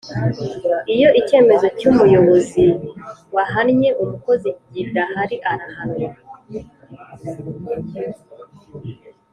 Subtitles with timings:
[0.95, 2.65] Iyo icyemezo cy umuyobozi
[3.35, 6.07] wahannye umukozi gidahari arahanwa